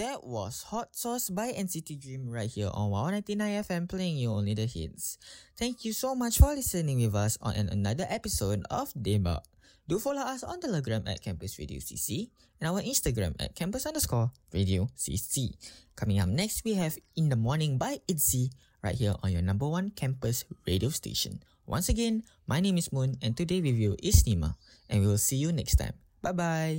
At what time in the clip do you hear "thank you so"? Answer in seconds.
5.60-6.16